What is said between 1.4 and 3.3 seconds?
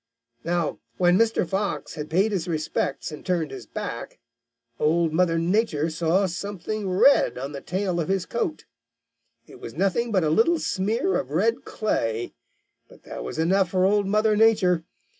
Fox had paid his respects and